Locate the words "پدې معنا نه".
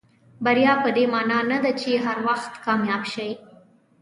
0.83-1.57